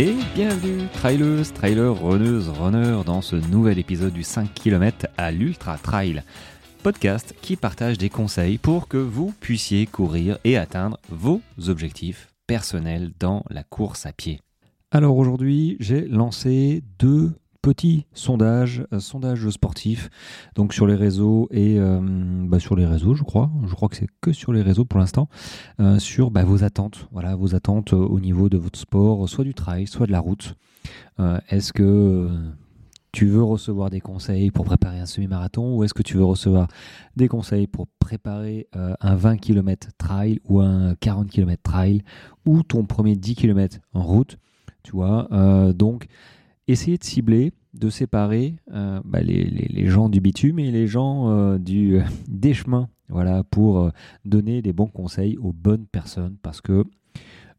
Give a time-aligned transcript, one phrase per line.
[0.00, 5.78] Et bienvenue, trailers, trailers, runneuses, runners, dans ce nouvel épisode du 5 km à l'Ultra
[5.78, 6.24] Trail.
[6.82, 13.12] Podcast qui partage des conseils pour que vous puissiez courir et atteindre vos objectifs personnels
[13.20, 14.40] dans la course à pied.
[14.90, 17.32] Alors aujourd'hui, j'ai lancé deux
[17.64, 20.10] petit sondage, euh, sondage sportif,
[20.54, 21.98] donc sur les réseaux et euh,
[22.46, 23.50] bah, sur les réseaux, je crois.
[23.66, 25.30] Je crois que c'est que sur les réseaux pour l'instant,
[25.80, 27.08] euh, sur bah, vos attentes.
[27.10, 30.56] Voilà, vos attentes au niveau de votre sport, soit du trail, soit de la route.
[31.48, 32.28] est-ce que
[33.12, 36.68] tu veux recevoir des conseils pour préparer un semi-marathon ou est-ce que tu veux recevoir
[37.16, 38.68] des conseils pour préparer
[39.00, 42.02] un 20 km trail ou un 40 km trail
[42.44, 44.36] ou ton premier 10 km en route?
[44.82, 45.28] Tu vois
[45.72, 46.08] donc
[46.66, 51.58] essayer de cibler, de séparer euh, bah, les, gens du bitume et les gens euh,
[51.58, 53.90] du, des chemins, voilà, pour euh,
[54.24, 56.84] donner des bons conseils aux bonnes personnes, parce que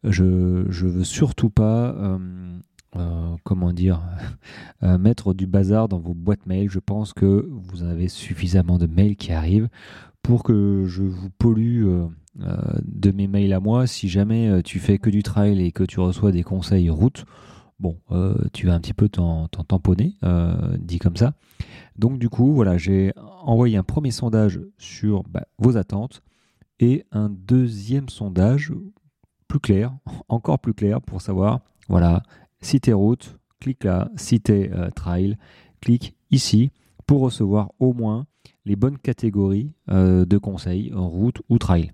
[0.03, 1.95] je ne veux surtout pas,
[3.43, 4.03] comment dire,
[4.99, 6.69] mettre du bazar dans vos boîtes mail.
[6.69, 9.67] Je pense que vous avez suffisamment de mails qui arrivent
[10.21, 11.87] pour que je vous pollue
[12.35, 13.87] de mes mails à moi.
[13.87, 17.25] Si jamais tu fais que du trail et que tu reçois des conseils route,
[17.79, 21.33] bon, euh, tu vas un petit peu t'en tamponner, euh, dit comme ça.
[21.97, 26.21] Donc du coup, voilà, j'ai envoyé un premier sondage sur bah, vos attentes
[26.79, 28.73] et un deuxième sondage
[29.47, 29.95] plus clair,
[30.29, 32.23] encore plus clair pour savoir, voilà,
[32.61, 35.37] si t'es route, clique là, si t'es euh, trail,
[35.81, 36.71] clique ici
[37.05, 38.25] pour recevoir au moins
[38.65, 41.91] les bonnes catégories de conseils route ou trail.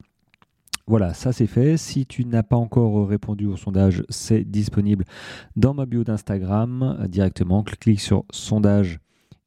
[0.91, 1.77] Voilà, ça c'est fait.
[1.77, 5.05] Si tu n'as pas encore répondu au sondage, c'est disponible
[5.55, 7.63] dans ma bio d'Instagram euh, directement.
[7.63, 8.99] Clique sur sondage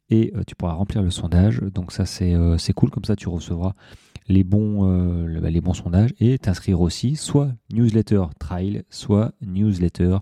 [0.09, 1.61] et euh, tu pourras remplir le sondage.
[1.61, 3.75] Donc ça euh, c'est cool, comme ça tu recevras
[4.27, 4.87] les bons,
[5.39, 10.17] bah, les bons sondages et t'inscrire aussi soit newsletter trail, soit newsletter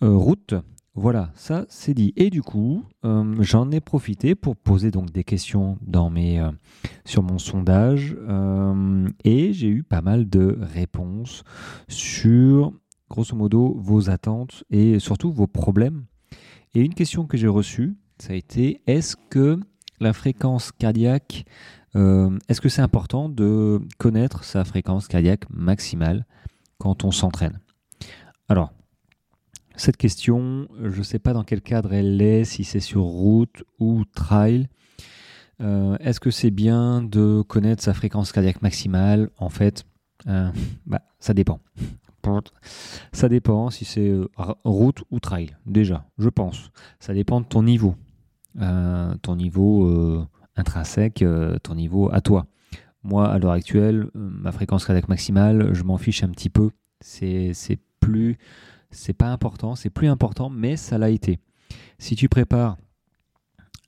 [0.00, 0.54] route.
[0.94, 2.12] Voilà, ça c'est dit.
[2.16, 6.50] Et du coup, euh, j'en ai profité pour poser donc des questions euh,
[7.04, 11.44] sur mon sondage euh, et j'ai eu pas mal de réponses
[11.86, 12.72] sur,
[13.08, 16.06] grosso modo, vos attentes et surtout vos problèmes.
[16.74, 19.60] Et une question que j'ai reçue, ça a été est-ce que
[20.00, 21.44] la fréquence cardiaque,
[21.94, 26.24] est-ce que c'est important de connaître sa fréquence cardiaque maximale
[26.78, 27.58] quand on s'entraîne?
[28.48, 28.72] Alors,
[29.80, 33.64] cette question, je ne sais pas dans quel cadre elle est, si c'est sur route
[33.78, 34.68] ou trail.
[35.62, 39.30] Euh, est-ce que c'est bien de connaître sa fréquence cardiaque maximale?
[39.38, 39.84] En fait,
[40.26, 40.50] euh,
[40.86, 41.60] bah, ça dépend.
[43.12, 44.28] Ça dépend si c'est euh,
[44.62, 46.70] route ou trail, déjà, je pense.
[46.98, 47.94] Ça dépend de ton niveau.
[49.22, 51.24] ton niveau intrinsèque,
[51.62, 52.44] ton niveau à toi.
[53.02, 56.70] Moi, à l'heure actuelle, ma fréquence cardiaque maximale, je m'en fiche un petit peu.
[57.00, 58.36] C'est plus
[58.90, 61.38] c'est pas important, c'est plus important, mais ça l'a été.
[61.98, 62.76] Si tu prépares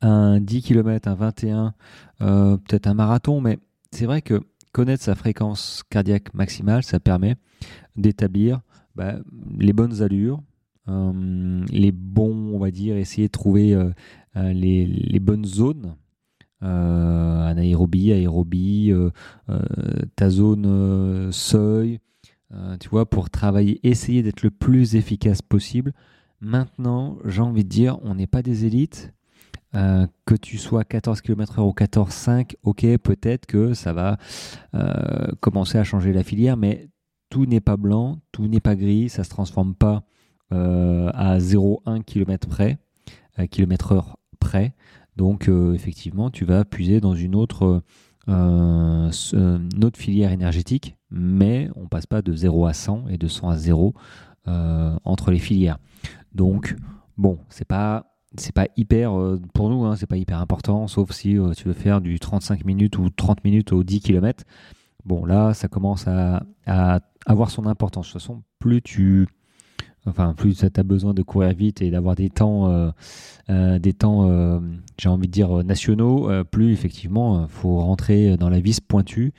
[0.00, 1.74] un 10 km, un 21,
[2.20, 3.58] euh, peut-être un marathon, mais
[3.90, 4.40] c'est vrai que
[4.72, 7.36] connaître sa fréquence cardiaque maximale, ça permet
[7.96, 8.60] d'établir
[8.96, 9.16] bah,
[9.58, 10.42] les bonnes allures,
[10.88, 13.92] euh, les bons, on va dire, essayer de trouver euh,
[14.52, 15.94] les, bonnes zones.
[16.60, 18.92] anaérobie, aérobie,
[20.16, 22.00] ta zone seuil,
[22.54, 25.92] euh, tu vois, pour travailler, essayer d'être le plus efficace possible.
[26.40, 29.12] Maintenant, j'ai envie de dire, on n'est pas des élites.
[29.74, 34.18] Euh, que tu sois 14 km/h ou 14,5, ok, peut-être que ça va
[34.74, 36.90] euh, commencer à changer la filière, mais
[37.30, 40.04] tout n'est pas blanc, tout n'est pas gris, ça ne se transforme pas
[40.50, 42.76] à 0,1 km près,
[43.50, 44.74] km heure près.
[45.16, 47.82] Donc, effectivement, tu vas puiser dans une autre
[48.28, 49.10] euh,
[49.76, 53.56] notre filière énergétique, mais on passe pas de 0 à 100 et de 100 à
[53.56, 53.94] 0
[54.48, 55.78] euh, entre les filières.
[56.34, 56.74] Donc,
[57.16, 58.06] bon, c'est pas
[58.38, 61.74] c'est pas hyper euh, pour nous hein, c'est pas hyper important sauf si tu veux
[61.74, 64.44] faire du 35 minutes ou 30 minutes au 10 km
[65.04, 66.42] bon là ça commence à,
[67.26, 69.26] avoir son importance de toute façon plus tu
[70.04, 72.90] as besoin de courir vite et d'avoir des temps, euh,
[73.50, 74.60] euh, des temps, euh,
[74.98, 79.32] j'ai envie de dire nationaux, plus effectivement, faut rentrer dans la vis pointue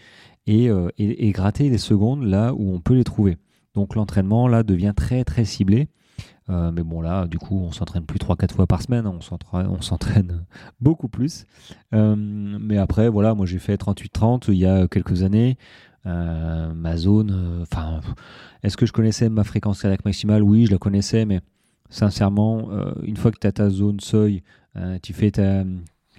[0.45, 3.37] et, et, gratter les secondes là où on peut les trouver.
[3.75, 5.87] Donc l'entraînement là devient très très ciblé.
[6.49, 9.21] mais bon là, du coup, on s'entraîne plus 3-4 fois par semaine, on
[9.81, 10.45] s'entraîne
[10.81, 11.45] beaucoup plus.
[11.91, 15.57] mais après, voilà, moi j'ai fait 38-30 il y a quelques années.
[16.05, 18.01] Euh, ma zone, euh, enfin,
[18.61, 20.43] est-ce que je connaissais ma fréquence cardiaque maximale?
[20.43, 21.39] Oui, je la connaissais, mais
[21.89, 24.43] sincèrement, euh, une fois que tu as ta zone seuil,
[25.03, 25.63] tu fais ta,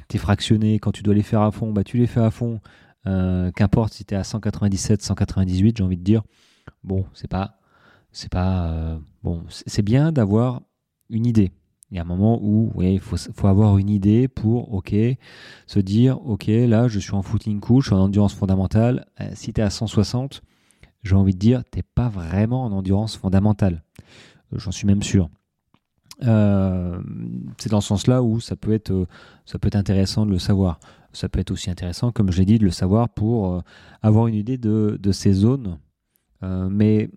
[0.06, 2.60] tes fractionnés, quand tu dois les faire à fond, bah, tu les fais à fond.
[3.04, 6.22] Qu'importe si tu es à 197, 198, j'ai envie de dire.
[6.82, 7.58] Bon, c'est pas
[8.12, 9.44] c'est pas bon.
[9.48, 10.62] C'est bien d'avoir
[11.10, 11.50] une idée.
[11.90, 14.94] Il y a un moment où il faut, avoir une idée pour ok
[15.66, 19.06] se dire ok là je suis en footing cool, je suis en endurance fondamentale.
[19.34, 20.42] si tu es à 160,
[21.02, 23.82] j'ai envie de dire t'es pas vraiment en endurance fondamentale.
[24.52, 25.28] J'en suis même sûr.
[26.22, 27.00] Euh,
[27.58, 29.06] c'est dans ce sens-là où ça peut, être, euh,
[29.46, 30.78] ça peut être intéressant de le savoir.
[31.14, 33.60] Ça peut être aussi intéressant, comme je l'ai dit, de le savoir pour euh,
[34.02, 35.78] avoir une idée de, ces zones.
[36.42, 37.08] mais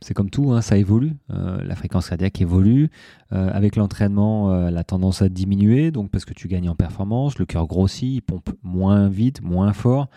[0.00, 1.12] c'est comme tout, hein, ça évolue.
[1.28, 2.90] la fréquence cardiaque évolue.
[3.30, 7.66] avec l'entraînement, la tendance à diminuer, donc parce que tu gagnes en performance, le cœur
[7.66, 10.08] grossit, il pompe moins vite, moins fort,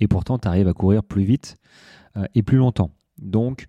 [0.00, 1.56] et pourtant tu arrives à courir plus vite
[2.34, 2.90] et plus longtemps.
[3.18, 3.66] Donc,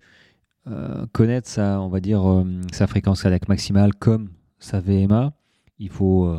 [0.68, 5.32] euh, connaître sa, on va dire, euh, sa fréquence cardiaque maximale comme sa VMA,
[5.78, 6.34] il faut,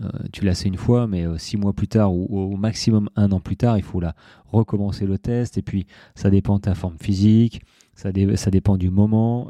[0.00, 3.32] euh, tu l'as fait une fois, mais six mois plus tard ou au maximum un
[3.32, 4.14] an plus tard, il faut la
[4.46, 5.58] recommencer le test.
[5.58, 7.62] Et puis, ça dépend de ta forme physique,
[7.94, 9.48] ça, dépend du moment.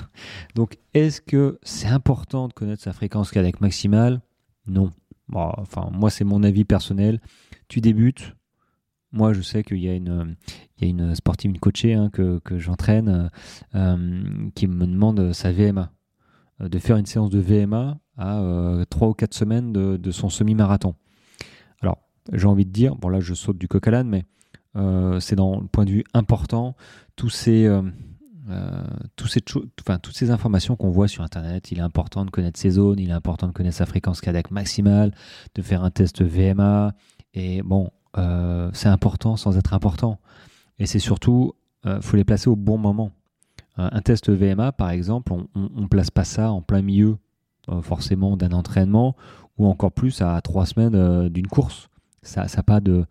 [0.54, 4.20] Donc, est-ce que c'est important de connaître sa fréquence cardiaque maximale?
[4.68, 4.90] Non.
[5.32, 7.20] enfin, moi, c'est mon avis personnel.
[7.66, 8.36] Tu débutes,
[9.12, 10.36] moi, je sais qu'il y a une,
[10.80, 13.30] y a une sportive, une coachée hein, que, que j'entraîne
[13.74, 15.92] euh, qui me demande sa VMA,
[16.60, 20.28] euh, de faire une séance de VMA à euh, 3 ou 4 semaines de, son
[20.28, 20.94] semi-marathon.
[21.80, 21.98] Alors,
[22.32, 24.24] j'ai envie de dire, bon là je saute du coq à l'âne, mais
[24.76, 26.76] euh, c'est dans le point de vue important,
[27.16, 27.68] tous ces,
[28.48, 32.98] enfin, toutes ces informations qu'on voit sur Internet, il est important de connaître ses zones,
[32.98, 35.12] il est important de connaître sa fréquence cardiaque maximale,
[35.54, 36.92] de faire un test VMA,
[37.34, 37.90] et bon,
[38.72, 40.18] c'est important sans être important.
[40.78, 41.54] Et c'est surtout,
[41.84, 43.12] il euh, faut les placer au bon moment.
[43.78, 47.16] Euh, un test VMA, par exemple, on ne place pas ça en plein milieu euh,
[47.82, 49.16] forcément d'un entraînement
[49.58, 51.88] ou encore plus à trois semaines d'une course.
[52.22, 53.04] Ça n'a pas de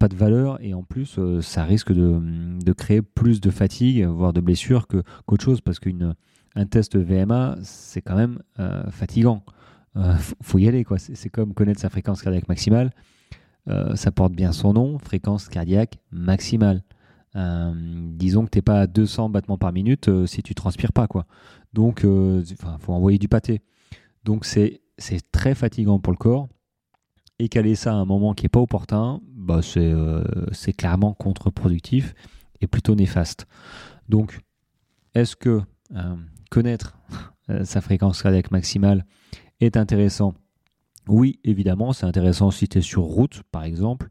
[0.00, 2.20] pas de valeur et en plus ça risque de,
[2.60, 7.56] de, créer plus de fatigue, voire de blessures que, qu'autre chose parce qu'un test VMA
[7.62, 8.40] c'est quand même
[8.90, 9.44] fatigant.
[9.96, 10.98] Euh, faut y aller quoi.
[10.98, 12.90] C'est, comme connaître sa fréquence cardiaque maximale.
[13.94, 16.82] ça porte bien son nom, fréquence cardiaque maximale.
[17.36, 17.72] Euh,
[18.12, 21.06] disons que tu n'es pas à 200 battements par minute euh, si tu transpires pas.
[21.06, 21.26] quoi.
[21.72, 22.42] Donc, il euh,
[22.80, 23.60] faut envoyer du pâté.
[24.26, 24.80] Donc, c'est
[25.32, 26.48] très fatigant pour le corps.
[27.38, 32.14] Et caler ça à un moment qui n'est pas opportun, bah c'est clairement contre-productif
[32.60, 33.46] et plutôt néfaste.
[34.08, 34.40] Donc,
[35.14, 35.60] est-ce que
[36.50, 36.98] connaître
[37.62, 39.06] sa fréquence cardiaque maximale
[39.60, 40.34] est intéressant?
[41.08, 44.08] Oui, évidemment, c'est intéressant si tu es sur route, par exemple,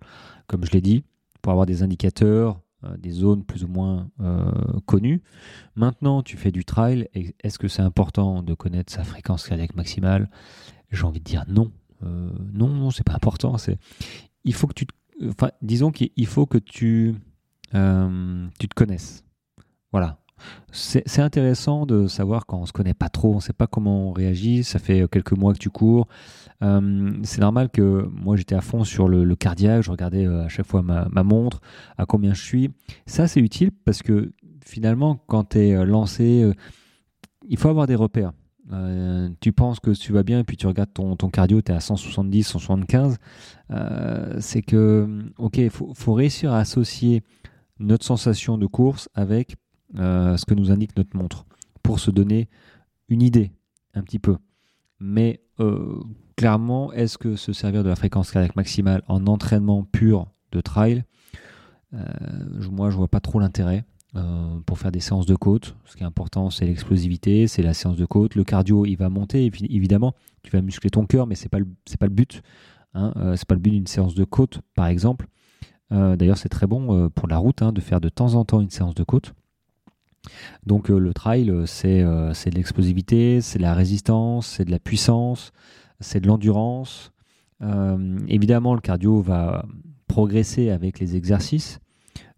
[0.47, 1.03] comme je l'ai dit,
[1.41, 2.64] pour avoir des indicateurs euh,
[2.97, 4.51] des zones plus ou moins euh,
[4.85, 5.21] connues.
[5.75, 7.07] Maintenant, tu fais du trail.
[7.13, 10.29] Est-ce que c'est important de connaître sa fréquence cardiaque maximale?
[10.91, 11.71] J'ai envie de dire non.
[12.03, 13.57] Euh, non, non, c'est pas important.
[13.57, 13.77] C'est,
[14.43, 14.85] il faut que tu,
[15.27, 17.15] enfin, disons qu'il faut que tu,
[17.71, 19.23] tu te connaisses.
[19.91, 20.19] Voilà.
[20.71, 24.11] C'est intéressant de savoir quand on se connaît pas trop, on sait pas comment on
[24.11, 24.63] réagit.
[24.63, 26.07] Ça fait quelques mois que tu cours.
[26.63, 30.47] Euh, c'est normal que moi j'étais à fond sur le, cardiaque, je regardais euh, à
[30.47, 31.59] chaque fois ma, montre,
[31.97, 32.71] à combien je suis.
[33.05, 34.31] Ça c'est utile parce que
[34.65, 36.49] finalement quand tu es euh, lancé,
[37.47, 38.31] il faut avoir des repères.
[39.41, 41.75] tu penses que tu vas bien et puis tu regardes ton, ton cardio, tu es
[41.75, 43.18] à 170, 175.
[44.39, 47.23] c'est que, ok, il faut, réussir à associer
[47.80, 49.56] notre sensation de course avec
[49.94, 51.45] ce que nous indique notre montre
[51.83, 52.49] pour se donner
[53.09, 53.51] une idée
[53.94, 54.37] un petit peu.
[54.99, 55.42] Mais
[56.35, 61.04] clairement, est-ce que se servir de la fréquence cardiaque maximale en entraînement pur de trail,
[61.94, 61.99] euh,
[62.71, 63.85] moi je vois pas trop l'intérêt.
[64.18, 65.75] Euh, pour faire des séances de côte.
[65.83, 68.35] Ce qui est important, c'est l'explosivité, c'est la séance de côte.
[68.35, 71.57] Le cardio, il va monter, évidemment, tu vas muscler ton cœur, mais c'est pas
[71.99, 72.42] pas le but.
[72.94, 73.11] Hein.
[73.18, 75.27] Euh, c'est pas le but d'une séance de côte, par exemple.
[75.92, 78.69] D'ailleurs, c'est très bon pour la route hein, de faire de temps en temps une
[78.69, 79.33] séance de côte.
[80.65, 85.51] Donc le trail, c'est de l'explosivité, c'est de la résistance, c'est de la puissance,
[85.99, 87.11] c'est de l'endurance.
[87.61, 89.65] Euh, évidemment, le cardio va
[90.07, 91.79] progresser avec les exercices,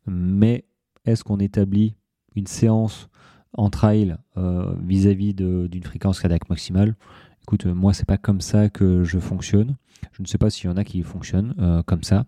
[0.06, 0.66] mais
[1.06, 1.96] est-ce qu'on établit
[2.36, 3.10] une séance
[3.54, 6.96] en trail euh, vis-à-vis d'une fréquence cardiaque maximale?
[7.44, 9.78] Écoute, moi, c'est pas comme ça que je fonctionne.
[10.12, 12.26] Je ne sais pas s'il y en a qui fonctionnent euh, comme ça,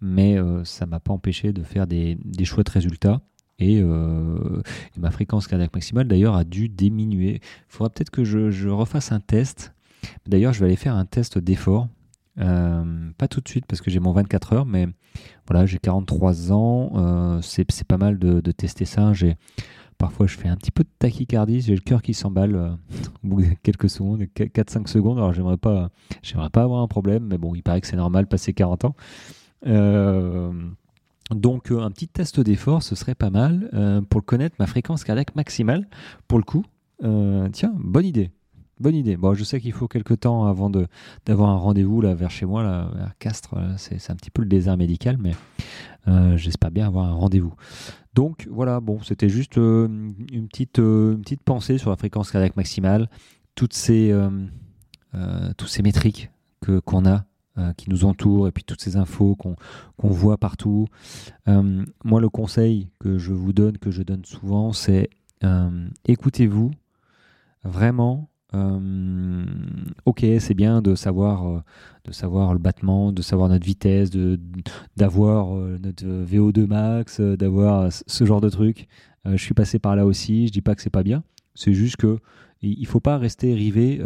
[0.00, 3.20] mais ça m'a pas empêché de faire des, des chouettes résultats.
[3.62, 7.36] Et, et, ma fréquence cardiaque maximale d'ailleurs a dû diminuer.
[7.36, 9.72] Il faudra peut-être que je, refasse un test
[10.26, 11.88] D'ailleurs, je vais aller faire un test d'effort.
[12.38, 14.88] Euh, pas tout de suite parce que j'ai mon 24 heures, mais
[15.46, 16.92] voilà, j'ai 43 ans.
[16.96, 19.12] Euh, c'est pas mal de, tester ça.
[19.98, 22.70] Parfois, je fais un petit peu de tachycardie, j'ai le cœur qui s'emballe euh,
[23.24, 25.18] au bout de quelques secondes, 4-5 secondes.
[25.18, 25.90] Alors, j'aimerais pas,
[26.22, 28.96] j'aimerais pas avoir un problème, mais bon, il paraît que c'est normal passer 40 ans.
[31.34, 33.70] Donc un petit test d'effort, ce serait pas mal
[34.10, 35.88] pour connaître ma fréquence cardiaque maximale.
[36.28, 36.64] Pour le coup,
[37.00, 38.30] tiens, bonne idée.
[38.80, 39.16] Bonne idée.
[39.16, 40.88] Bon, je sais qu'il faut quelques temps avant de
[41.24, 43.54] d'avoir un rendez-vous là vers chez moi, là, vers Castres.
[43.76, 45.32] C'est un petit peu le désert médical, mais
[46.08, 47.54] euh, j'espère bien avoir un rendez-vous.
[48.14, 49.86] Donc voilà, bon, c'était juste euh,
[50.32, 53.08] une, petite, euh, petite pensée sur la fréquence cardiaque maximale,
[53.54, 54.12] toutes ces,
[55.56, 57.24] toutes ces métriques que qu'on a
[57.76, 59.56] qui nous entourent et puis toutes ces infos qu'on
[60.08, 60.86] voit partout.
[61.46, 65.10] moi, le conseil que je vous donne, que je donne souvent, c'est
[66.06, 66.70] écoutez-vous
[67.64, 69.44] vraiment euh,
[70.04, 71.60] ok, c'est bien de savoir, euh,
[72.04, 74.10] de savoir le battement, de savoir notre vitesse,
[74.96, 78.88] d'avoir euh, notre VO2 max, d'avoir ce genre de truc.
[79.24, 80.48] je suis passé par là aussi.
[80.48, 81.22] Je dis pas que c'est pas bien.
[81.54, 82.18] C'est juste que
[82.62, 84.00] il faut pas rester rivé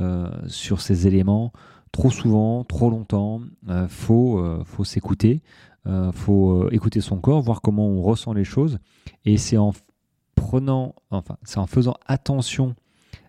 [0.47, 1.53] sur ces éléments
[1.97, 3.41] trop souvent, trop longtemps.
[3.89, 5.41] faut faut s'écouter.
[6.13, 8.79] faut écouter son corps, voir comment on ressent les choses.
[9.25, 9.73] Et c'est en
[10.35, 12.75] prenant, enfin, c'est en faisant attention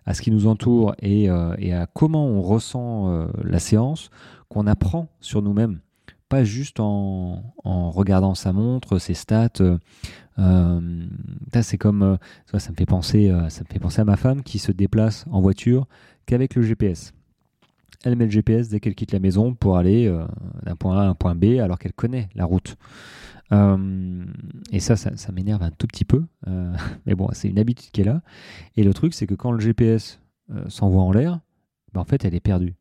[0.04, 4.10] à ce qui nous entoure et, euh, à comment on ressent euh, la séance
[4.48, 5.80] qu'on apprend sur nous-mêmes.
[6.28, 9.62] Pas juste en, regardant sa montre, ses stats.
[10.38, 10.80] Euh,
[11.62, 14.70] c'est comme ça me fait penser, ça me fait penser à ma femme qui se
[14.70, 15.86] déplace en voiture
[16.26, 17.14] qu'avec le GPS.
[18.04, 20.08] Elle met le GPS dès qu'elle quitte la maison pour aller
[20.62, 22.76] d'un point A à un point B alors qu'elle connaît la route.
[23.52, 24.24] Euh,
[24.72, 26.24] et ça, ça, m'énerve un tout petit peu.
[26.46, 26.74] Euh,
[27.06, 28.22] mais bon, c'est une habitude est là.
[28.76, 31.40] Et le truc, c'est que quand le GPS euh, s'envoie en l'air,
[31.92, 32.74] ben, en fait, elle est perdue.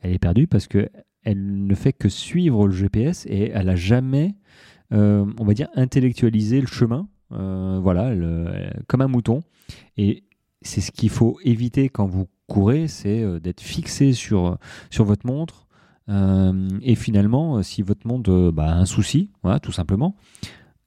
[0.00, 0.88] Elle est perdue parce que
[1.22, 4.36] elle ne fait que suivre le GPS et elle n'a jamais,
[4.90, 7.08] on va dire, intellectualisé le chemin.
[7.28, 8.14] voilà,
[8.86, 9.42] comme un mouton.
[9.98, 10.24] Et
[10.62, 14.58] c'est ce qu'il faut éviter quand vous courez, c'est d'être fixé sur,
[14.90, 15.66] sur votre montre,
[16.10, 20.16] euh, et finalement, euh, si votre monde euh, bah, a un souci, voilà, tout simplement,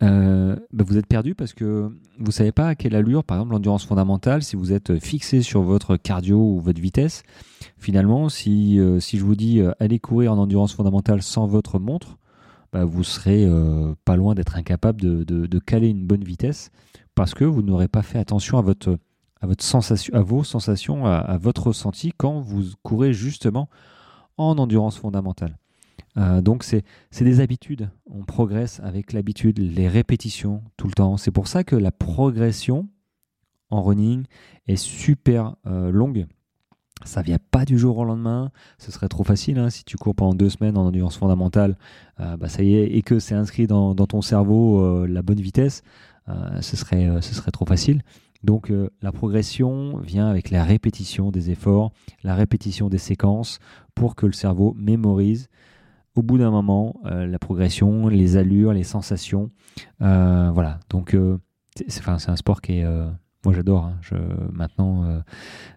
[0.01, 1.89] bah, vous êtes perdu parce que
[2.19, 5.41] vous ne savez pas à quelle allure, par exemple l'endurance fondamentale, si vous êtes fixé
[5.41, 7.23] sur votre cardio ou votre vitesse,
[7.77, 12.17] finalement, si, si je vous dis allez courir en endurance fondamentale sans votre montre,
[12.73, 13.47] bah, vous serez
[14.03, 16.69] pas loin d'être incapable de, de, caler une bonne vitesse
[17.15, 18.97] parce que vous n'aurez pas fait attention à votre
[19.43, 23.67] à votre sensation, à vos sensations, à votre ressenti quand vous courez justement
[24.37, 25.57] en endurance fondamentale.
[26.17, 26.83] Euh, donc c'est
[27.19, 27.89] des habitudes.
[28.09, 31.17] On progresse avec l'habitude, les répétitions tout le temps.
[31.17, 32.87] C'est pour ça que la progression
[33.69, 34.23] en running
[34.67, 36.25] est super euh, longue.
[37.03, 38.49] Ça vient pas du jour au lendemain.
[38.77, 39.69] Ce serait trop facile hein.
[39.69, 41.77] si tu cours pendant deux semaines en endurance fondamentale.
[42.21, 45.41] Euh, bah, ça y est et que c'est inscrit dans, dans, ton cerveau la bonne
[45.41, 45.83] vitesse.
[46.61, 48.03] ce serait ce serait trop facile.
[48.43, 48.71] Donc
[49.01, 51.91] la progression vient avec la répétition des efforts,
[52.23, 53.59] la répétition des séquences
[53.95, 55.47] pour que le cerveau mémorise
[56.15, 59.49] au bout d'un moment euh, la progression, les allures, les sensations.
[60.01, 61.37] Euh, voilà, donc euh,
[61.87, 62.85] c'est un sport qui est...
[63.45, 63.97] moi j'adore, hein.
[64.01, 64.15] je,
[64.51, 65.21] maintenant,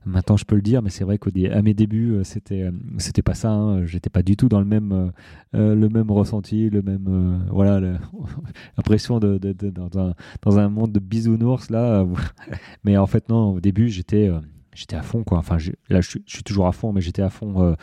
[0.04, 3.50] maintenant je peux le dire, mais c'est vrai qu'à mes débuts c'était c'était pas ça.
[3.50, 3.86] Hein.
[3.86, 5.12] J'étais pas du tout dans le même
[5.52, 7.80] le même ressenti, le même voilà
[8.76, 12.06] l'impression de, dans, un, dans un monde de bisounours là.
[12.84, 14.30] mais en fait non, au début j'étais
[14.76, 15.38] j'étais à fond quoi.
[15.38, 15.56] Enfin,
[15.88, 17.74] là, je suis, toujours à fond, mais j'étais à fond euh,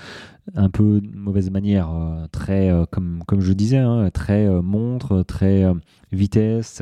[0.55, 5.23] un peu de mauvaise manière, euh, très euh, comme comme je disais, hein, très montre,
[5.23, 5.65] très
[6.12, 6.81] vitesse,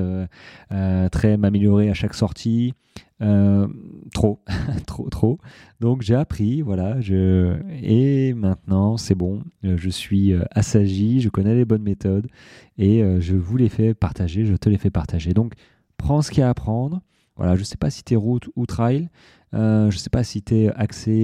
[1.12, 2.74] très m'améliorer à chaque sortie.
[4.14, 4.42] trop,
[4.86, 5.40] trop, trop.
[5.80, 7.00] Donc j'ai appris, voilà.
[7.00, 7.56] Je...
[7.82, 9.42] Et maintenant, c'est bon.
[9.64, 12.28] Je suis assagi, je connais les bonnes méthodes
[12.78, 15.34] et je vous les fais partager, je te les fais partager.
[15.34, 15.54] Donc
[15.98, 17.02] prends ce qu'il y a à apprendre.
[17.38, 19.10] Voilà, je ne sais pas si tu es route ou trail,
[19.54, 20.72] euh, je ne sais pas si tu es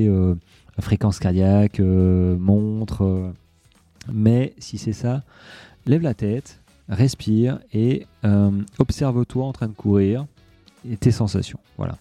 [0.07, 0.35] euh,
[0.79, 3.33] fréquence cardiaque, euh, montre,
[4.11, 5.23] mais si c'est ça,
[5.85, 6.59] lève la tête,
[6.89, 8.05] respire et
[8.79, 10.25] observe-toi en train de courir
[10.89, 11.59] et tes sensations.
[11.77, 11.97] Voilà.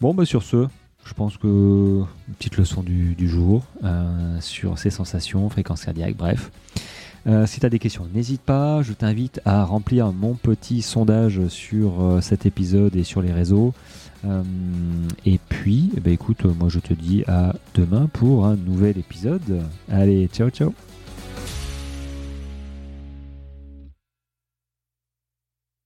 [0.00, 0.66] Bon, bah sur ce,
[1.04, 2.02] je pense que
[2.38, 3.64] petite leçon du, du jour
[4.40, 6.50] sur ces sensations, fréquence cardiaque, bref.
[7.46, 8.82] Si tu des questions, n'hésite pas.
[8.82, 13.74] Je t'invite à remplir mon petit sondage sur cet épisode et sur les réseaux.
[14.24, 14.42] Euh,
[15.24, 19.62] et puis, eh ben, écoute, moi je te dis à demain pour un nouvel épisode.
[19.90, 20.74] Allez, ciao ciao